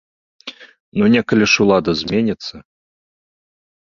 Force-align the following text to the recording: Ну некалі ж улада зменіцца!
Ну 1.01 1.09
некалі 1.15 1.45
ж 1.51 1.61
улада 1.65 1.91
зменіцца! 1.99 2.55